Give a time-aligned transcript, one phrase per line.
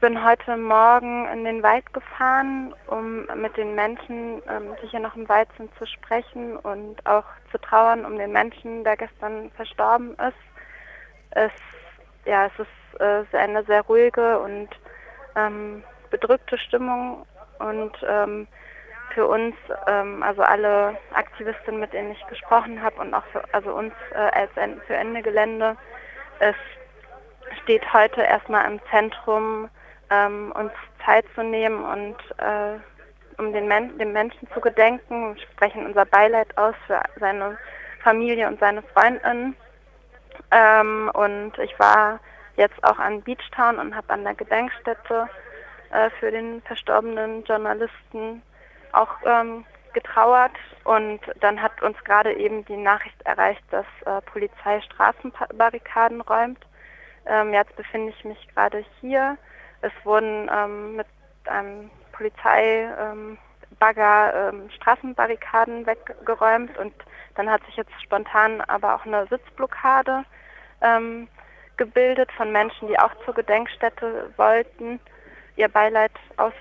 [0.00, 5.16] bin heute Morgen in den Wald gefahren, um mit den Menschen, ähm, die hier noch
[5.16, 10.12] im Wald sind, zu sprechen und auch zu trauern um den Menschen, der gestern verstorben
[10.12, 10.36] ist.
[11.30, 11.50] Es,
[12.26, 14.68] ja, es ist äh, eine sehr ruhige und
[15.34, 17.26] ähm, bedrückte Stimmung
[17.58, 18.46] und ähm,
[19.14, 19.56] für uns,
[19.88, 24.18] ähm, also alle Aktivistinnen, mit denen ich gesprochen habe und auch für also uns äh,
[24.18, 24.50] als
[24.86, 25.76] für Ende Gelände,
[26.38, 26.56] es
[27.62, 29.68] steht heute erstmal im Zentrum,
[30.10, 30.72] ähm, uns
[31.04, 32.78] Zeit zu nehmen und äh,
[33.38, 35.36] um den, Men den Menschen zu gedenken.
[35.38, 37.56] Sprechen unser Beileid aus für seine
[38.02, 39.56] Familie und seine Freundinnen.
[40.50, 42.20] Ähm, und ich war
[42.56, 45.28] jetzt auch an Beachtown und habe an der Gedenkstätte
[45.90, 48.42] äh, für den verstorbenen Journalisten
[48.92, 50.52] auch ähm, getrauert.
[50.84, 56.64] Und dann hat uns gerade eben die Nachricht erreicht, dass äh, Polizei Straßenbarrikaden räumt.
[57.26, 59.36] Ähm, jetzt befinde ich mich gerade hier.
[59.80, 61.06] Es wurden ähm, mit
[61.46, 66.92] einem Polizeibagger ähm, Straßenbarrikaden weggeräumt und
[67.36, 70.24] dann hat sich jetzt spontan aber auch eine Sitzblockade
[70.80, 71.28] ähm,
[71.76, 74.98] gebildet von Menschen, die auch zur Gedenkstätte wollten,
[75.56, 76.52] ihr Beileid aus,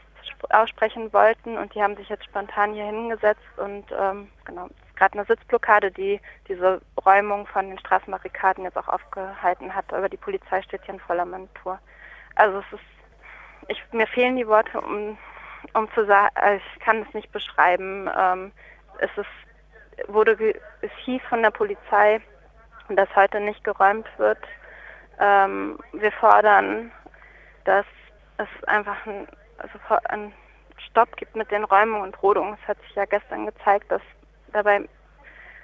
[0.49, 5.25] aussprechen wollten und die haben sich jetzt spontan hier hingesetzt und ähm, genau, gerade eine
[5.25, 10.83] Sitzblockade, die diese Räumung von den Straßenbarrikaden jetzt auch aufgehalten hat, aber die Polizei steht
[10.83, 11.79] hier in voller Montur.
[12.35, 12.83] Also es ist,
[13.67, 15.17] ich, mir fehlen die Worte, um,
[15.73, 18.09] um zu sagen, äh, ich kann es nicht beschreiben.
[18.17, 18.51] Ähm,
[18.99, 20.37] es ist, wurde,
[20.81, 22.21] es hieß von der Polizei,
[22.89, 24.39] dass heute nicht geräumt wird.
[25.19, 26.91] Ähm, wir fordern,
[27.65, 27.85] dass
[28.37, 30.33] es einfach ein, also ein
[30.89, 32.57] Stopp gibt mit den Räumungen und Rodungen.
[32.61, 34.01] Es hat sich ja gestern gezeigt, dass
[34.53, 34.87] dabei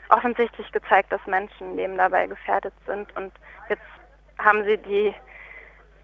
[0.10, 3.32] offensichtlich gezeigt, dass Menschenleben dabei gefährdet sind und
[3.70, 3.82] jetzt
[4.38, 5.14] haben sie die,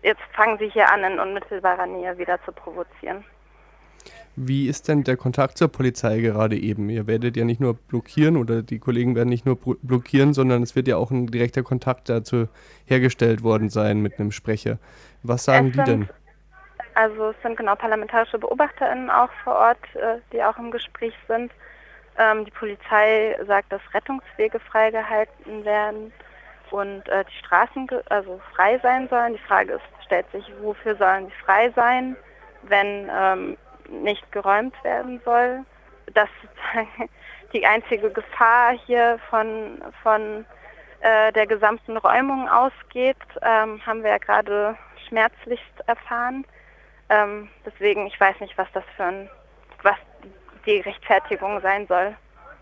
[0.03, 3.23] jetzt fangen sie hier an, in unmittelbarer Nähe wieder zu provozieren.
[4.35, 6.89] Wie ist denn der Kontakt zur Polizei gerade eben?
[6.89, 10.75] Ihr werdet ja nicht nur blockieren oder die Kollegen werden nicht nur blockieren, sondern es
[10.75, 12.47] wird ja auch ein direkter Kontakt dazu
[12.85, 14.77] hergestellt worden sein mit einem Sprecher.
[15.23, 16.09] Was sagen es die denn?
[16.93, 21.51] Also es sind genau parlamentarische BeobachterInnen auch vor Ort, äh, die auch im Gespräch sind.
[22.17, 26.13] Ähm, die Polizei sagt, dass Rettungswege freigehalten werden
[26.71, 29.33] und äh, die Straßen also frei sein sollen.
[29.33, 32.15] Die Frage ist, stellt sich, wofür sollen sie frei sein,
[32.63, 33.57] wenn ähm,
[33.89, 35.65] nicht geräumt werden soll?
[36.13, 36.29] Dass
[37.53, 40.45] die einzige Gefahr hier von, von
[41.01, 46.45] äh, der gesamten Räumung ausgeht, ähm, haben wir ja gerade schmerzlichst erfahren.
[47.09, 49.29] Ähm, deswegen, ich weiß nicht, was das für ein,
[49.81, 49.95] was
[50.65, 52.15] die Rechtfertigung sein soll.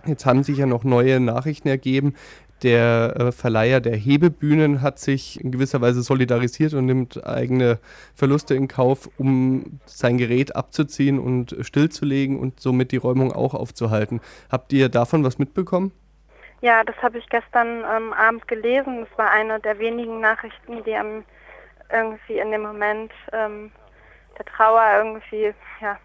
[0.05, 2.15] Jetzt haben sich ja noch neue Nachrichten ergeben.
[2.63, 7.79] Der äh, Verleiher der Hebebühnen hat sich in gewisser Weise solidarisiert und nimmt eigene
[8.15, 14.21] Verluste in Kauf, um sein Gerät abzuziehen und stillzulegen und somit die Räumung auch aufzuhalten.
[14.51, 15.91] Habt ihr davon was mitbekommen?
[16.61, 19.05] Ja, das habe ich gestern ähm, Abend gelesen.
[19.07, 21.23] Das war eine der wenigen Nachrichten, die am
[21.91, 23.71] irgendwie in dem Moment ähm,
[24.37, 25.97] der Trauer irgendwie ja,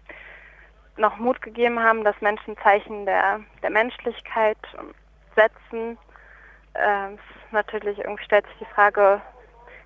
[0.97, 4.57] noch Mut gegeben haben, dass Menschen Zeichen der, der Menschlichkeit
[5.35, 5.97] setzen.
[6.75, 7.19] Ähm,
[7.51, 9.21] natürlich irgendwie stellt sich die Frage,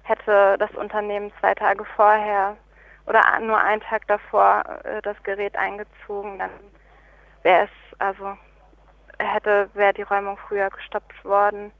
[0.03, 2.55] hätte das Unternehmen zwei Tage vorher
[3.05, 6.49] oder nur einen Tag davor äh, das Gerät eingezogen, dann
[7.43, 8.37] wäre es, also
[9.19, 11.71] hätte, wäre die Räumung früher gestoppt worden.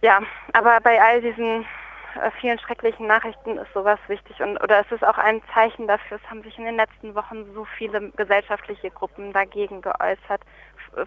[0.00, 0.20] Ja,
[0.52, 1.66] aber bei all diesen
[2.20, 6.18] äh, vielen schrecklichen Nachrichten ist sowas wichtig und oder es ist auch ein Zeichen dafür,
[6.22, 10.42] es haben sich in den letzten Wochen so viele gesellschaftliche Gruppen dagegen geäußert,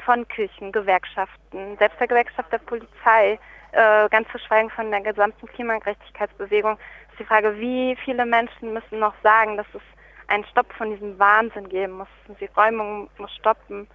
[0.05, 3.39] von Kirchen, Gewerkschaften, selbst der Gewerkschaft der Polizei,
[3.71, 6.77] äh, ganz zu schweigen von der gesamten Klimagerechtigkeitsbewegung,
[7.11, 9.81] ist die Frage, wie viele Menschen müssen noch sagen, dass es
[10.27, 12.07] einen Stopp von diesem Wahnsinn geben muss,
[12.39, 13.87] die Räumung muss stoppen.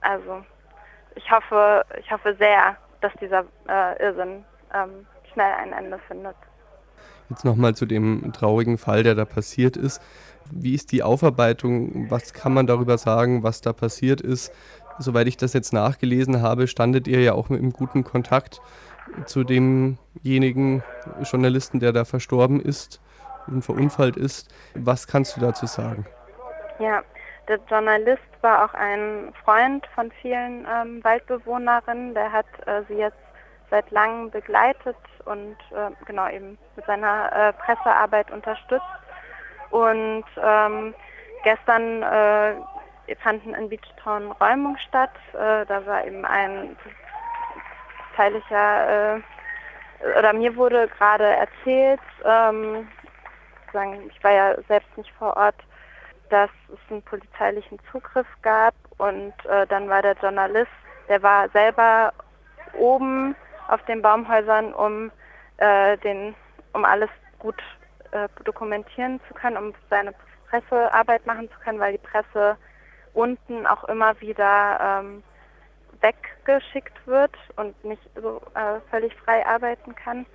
[0.00, 0.44] Also
[1.14, 6.36] ich hoffe, ich hoffe sehr, dass dieser äh, Irrsinn ähm, schnell ein Ende findet.
[7.28, 10.02] Jetzt nochmal zu dem traurigen Fall, der da passiert ist.
[10.50, 12.10] Wie ist die Aufarbeitung?
[12.10, 14.52] Was kann man darüber sagen, was da passiert ist?
[15.00, 18.60] Soweit ich das jetzt nachgelesen habe, standet ihr ja auch im guten Kontakt
[19.24, 20.82] zu demjenigen
[21.22, 23.00] Journalisten, der da verstorben ist
[23.46, 24.54] und verunfallt ist.
[24.74, 26.04] Was kannst du dazu sagen?
[26.78, 27.02] Ja,
[27.48, 32.12] der Journalist war auch ein Freund von vielen ähm, Waldbewohnerinnen.
[32.12, 33.16] Der hat äh, sie jetzt
[33.70, 38.84] seit langem begleitet und äh, genau eben mit seiner äh, Pressearbeit unterstützt.
[39.70, 40.94] Und ähm,
[41.42, 42.54] gestern äh,
[43.16, 45.12] fanden in Beachtown Räumung statt.
[45.32, 46.76] Äh, da war eben ein
[48.16, 52.88] teiliger, äh, oder mir wurde gerade erzählt, ähm,
[54.08, 55.56] ich war ja selbst nicht vor Ort,
[56.28, 60.70] dass es einen polizeilichen Zugriff gab und äh, dann war der Journalist,
[61.08, 62.12] der war selber
[62.76, 63.36] oben
[63.68, 65.10] auf den Baumhäusern, um
[65.58, 66.34] äh, den,
[66.72, 67.60] um alles gut
[68.12, 70.14] äh, dokumentieren zu können, um seine
[70.48, 72.56] Pressearbeit machen zu können, weil die Presse
[73.20, 75.22] unten auch immer wieder ähm,
[76.00, 80.26] weggeschickt wird und nicht so äh, völlig frei arbeiten kann.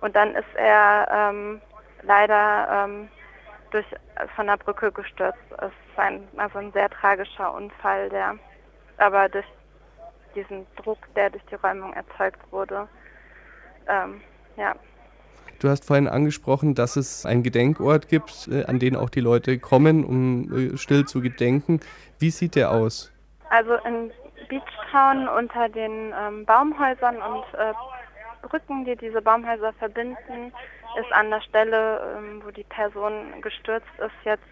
[0.00, 1.60] Und dann ist er ähm,
[2.02, 3.08] leider ähm,
[3.70, 3.86] durch,
[4.36, 5.38] von der Brücke gestürzt.
[5.58, 8.36] Es ist ein, also ein sehr tragischer Unfall, der
[8.98, 9.46] aber durch
[10.34, 12.88] diesen Druck, der durch die Räumung erzeugt wurde,
[13.88, 14.20] ähm,
[14.56, 14.74] ja.
[15.60, 19.58] Du hast vorhin angesprochen, dass es einen Gedenkort gibt, äh, an den auch die Leute
[19.58, 21.80] kommen, um äh, still zu gedenken.
[22.20, 23.12] Wie sieht der aus?
[23.50, 24.12] Also in
[24.48, 27.72] Beachtown unter den ähm, Baumhäusern und äh,
[28.42, 30.52] Brücken, die diese Baumhäuser verbinden,
[31.00, 34.44] ist an der Stelle, ähm, wo die Person gestürzt ist, jetzt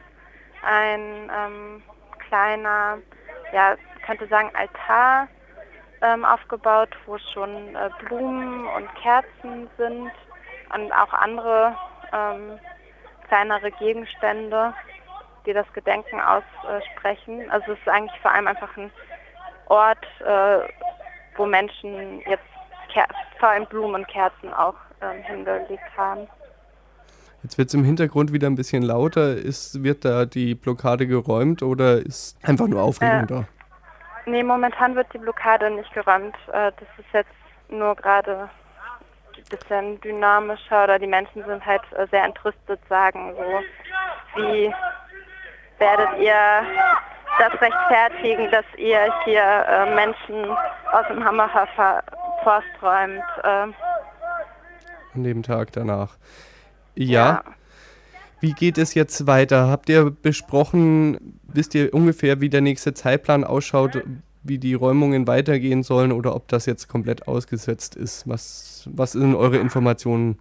[0.62, 1.82] ein ähm,
[2.28, 2.98] kleiner,
[3.52, 5.28] ja, könnte sagen Altar
[6.02, 10.10] ähm, aufgebaut, wo schon äh, Blumen und Kerzen sind
[10.74, 11.76] und auch andere
[12.12, 12.58] ähm,
[13.28, 14.74] kleinere Gegenstände,
[15.44, 17.50] die das Gedenken aussprechen.
[17.50, 18.90] Also es ist eigentlich vor allem einfach ein
[19.66, 20.68] Ort, äh,
[21.36, 22.44] wo Menschen jetzt
[23.38, 26.26] vor allem Blumen und Kerzen auch ähm, hingelegt haben.
[27.42, 29.36] Jetzt wird es im Hintergrund wieder ein bisschen lauter.
[29.36, 33.44] Ist, wird da die Blockade geräumt oder ist einfach nur Aufregung äh, da?
[34.24, 36.34] Nee, momentan wird die Blockade nicht geräumt.
[36.48, 37.30] Äh, das ist jetzt
[37.68, 38.48] nur gerade
[39.48, 44.72] bisschen dynamischer oder die Menschen sind halt äh, sehr entrüstet, sagen so, wie
[45.78, 46.64] werdet ihr
[47.38, 50.50] das rechtfertigen, dass ihr hier äh, Menschen
[50.92, 52.02] aus dem Hammerhafer
[52.42, 53.22] Forst räumt.
[53.42, 53.72] Äh.
[55.14, 56.16] An dem Tag danach.
[56.94, 57.42] Ja.
[57.44, 57.44] ja.
[58.40, 59.68] Wie geht es jetzt weiter?
[59.68, 64.02] Habt ihr besprochen, wisst ihr ungefähr, wie der nächste Zeitplan ausschaut,
[64.48, 68.28] wie die Räumungen weitergehen sollen oder ob das jetzt komplett ausgesetzt ist?
[68.28, 70.38] Was, was sind eure Informationen?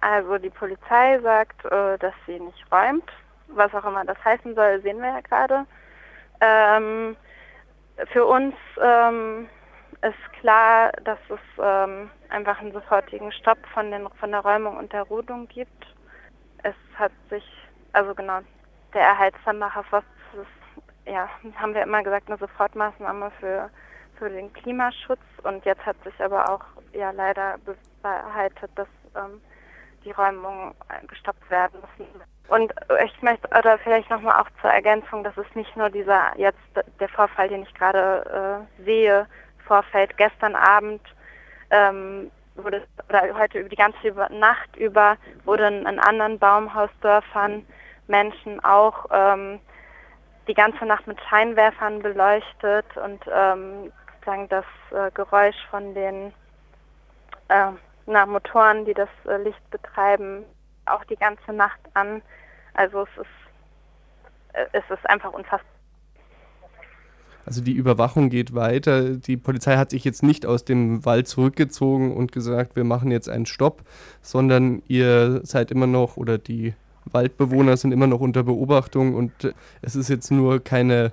[0.00, 3.04] Also die Polizei sagt, äh, dass sie nicht räumt.
[3.48, 5.66] Was auch immer das heißen soll, sehen wir ja gerade.
[6.40, 7.16] Ähm,
[8.12, 9.48] für uns ähm,
[10.02, 14.92] ist klar, dass es ähm, einfach einen sofortigen Stopp von, den, von der Räumung und
[14.92, 15.86] der Rodung gibt.
[16.62, 17.44] Es hat sich,
[17.92, 18.40] also genau,
[18.94, 20.04] der ist,
[21.06, 23.70] ja, haben wir immer gesagt, eine Sofortmaßnahme für,
[24.18, 29.40] für den Klimaschutz und jetzt hat sich aber auch ja leider bewahrheitet, dass ähm,
[30.04, 30.74] die Räumungen
[31.08, 32.22] gestoppt werden müssen.
[32.48, 32.72] Und
[33.04, 36.58] ich möchte, oder vielleicht nochmal auch zur Ergänzung, dass es nicht nur dieser jetzt
[36.98, 39.26] der Vorfall, den ich gerade äh, sehe,
[39.66, 40.16] vorfällt.
[40.16, 41.00] Gestern Abend
[41.70, 47.64] ähm, wurde, oder heute über die ganze Nacht über, wurden in anderen Baumhausdörfern
[48.08, 49.60] Menschen auch ähm,
[50.48, 56.32] die ganze Nacht mit Scheinwerfern beleuchtet und ähm, sozusagen das äh, Geräusch von den
[57.48, 57.72] äh,
[58.06, 60.44] na, Motoren, die das äh, Licht betreiben,
[60.86, 62.22] auch die ganze Nacht an.
[62.74, 65.66] Also es ist, äh, es ist einfach unfassbar.
[67.46, 69.16] Also die Überwachung geht weiter.
[69.16, 73.28] Die Polizei hat sich jetzt nicht aus dem Wald zurückgezogen und gesagt, wir machen jetzt
[73.28, 73.82] einen Stopp,
[74.20, 76.74] sondern ihr seid immer noch oder die
[77.12, 81.12] Waldbewohner sind immer noch unter Beobachtung und es ist jetzt nur keine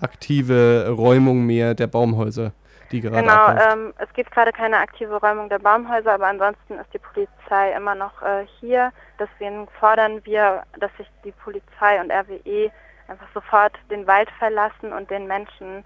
[0.00, 2.52] aktive Räumung mehr der Baumhäuser
[2.90, 6.92] die gerade Genau, ähm, es gibt gerade keine aktive Räumung der Baumhäuser, aber ansonsten ist
[6.92, 8.92] die Polizei immer noch äh, hier.
[9.18, 12.70] Deswegen fordern wir, dass sich die Polizei und RWE
[13.08, 15.84] einfach sofort den Wald verlassen und den Menschen,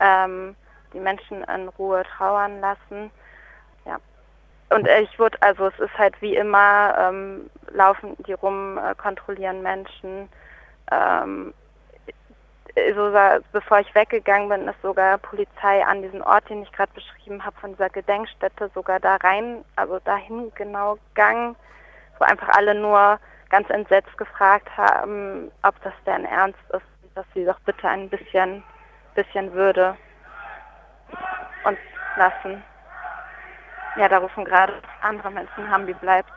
[0.00, 0.54] ähm,
[0.92, 3.10] die Menschen in Ruhe trauern lassen.
[4.74, 9.62] Und ich wurde, also es ist halt wie immer, ähm, laufen die rum, äh, kontrollieren
[9.62, 10.28] Menschen.
[10.90, 11.54] Ähm,
[12.94, 17.44] sogar bevor ich weggegangen bin, ist sogar Polizei an diesen Ort, den ich gerade beschrieben
[17.44, 21.54] habe, von dieser Gedenkstätte sogar da rein, also dahin genau gegangen,
[22.18, 23.18] wo einfach alle nur
[23.50, 28.64] ganz entsetzt gefragt haben, ob das denn ernst ist, dass sie doch bitte ein bisschen,
[29.14, 29.94] bisschen Würde
[31.64, 31.78] uns
[32.16, 32.62] lassen.
[33.96, 36.30] Ja, da rufen gerade andere Menschen, haben, wie bleibt.